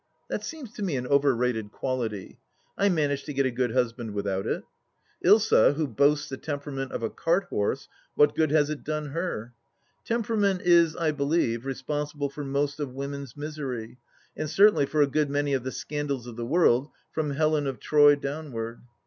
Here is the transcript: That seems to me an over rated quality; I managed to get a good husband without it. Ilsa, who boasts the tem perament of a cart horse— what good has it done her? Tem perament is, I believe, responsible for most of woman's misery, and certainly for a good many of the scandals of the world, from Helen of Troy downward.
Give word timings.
That 0.29 0.43
seems 0.43 0.73
to 0.73 0.83
me 0.83 0.95
an 0.95 1.05
over 1.05 1.35
rated 1.35 1.71
quality; 1.71 2.39
I 2.75 2.89
managed 2.89 3.27
to 3.27 3.33
get 3.33 3.45
a 3.45 3.51
good 3.51 3.71
husband 3.71 4.15
without 4.15 4.47
it. 4.47 4.63
Ilsa, 5.23 5.75
who 5.75 5.85
boasts 5.87 6.27
the 6.27 6.37
tem 6.37 6.59
perament 6.59 6.89
of 6.89 7.03
a 7.03 7.09
cart 7.11 7.43
horse— 7.51 7.87
what 8.15 8.33
good 8.33 8.49
has 8.49 8.71
it 8.71 8.83
done 8.83 9.09
her? 9.09 9.53
Tem 10.03 10.23
perament 10.23 10.61
is, 10.61 10.95
I 10.95 11.11
believe, 11.11 11.67
responsible 11.67 12.31
for 12.31 12.43
most 12.43 12.79
of 12.79 12.95
woman's 12.95 13.37
misery, 13.37 13.99
and 14.35 14.49
certainly 14.49 14.87
for 14.87 15.03
a 15.03 15.07
good 15.07 15.29
many 15.29 15.53
of 15.53 15.61
the 15.63 15.71
scandals 15.71 16.25
of 16.25 16.35
the 16.35 16.47
world, 16.47 16.89
from 17.11 17.29
Helen 17.29 17.67
of 17.67 17.79
Troy 17.79 18.15
downward. 18.15 18.81